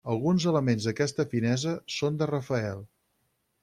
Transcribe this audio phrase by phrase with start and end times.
[0.11, 2.87] Alguns elements d'aquesta finesa són de Rafael.